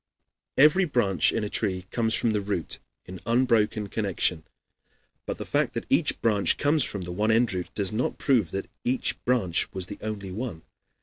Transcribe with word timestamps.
Every 0.57 0.85
branch 0.85 1.31
in 1.31 1.43
a 1.43 1.47
tree 1.49 1.85
comes 1.91 2.15
from 2.15 2.31
the 2.31 2.41
root 2.41 2.79
in 3.05 3.21
unbroken 3.27 3.85
connection; 3.85 4.45
but 5.27 5.37
the 5.37 5.45
fact 5.45 5.75
that 5.75 5.85
each 5.91 6.19
branch 6.23 6.57
comes 6.57 6.83
from 6.83 7.01
the 7.03 7.11
one 7.11 7.29
root, 7.29 7.69
does 7.75 7.91
not 7.91 8.17
prove 8.17 8.47
at 8.47 8.55
all 8.55 8.61
that 8.63 8.69
each 8.83 9.23
branch 9.25 9.71
was 9.73 9.85
the 9.85 9.99
only 10.01 10.31
one. 10.31 10.63